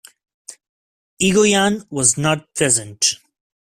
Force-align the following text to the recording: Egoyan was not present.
Egoyan 1.21 1.85
was 1.91 2.17
not 2.17 2.55
present. 2.55 3.17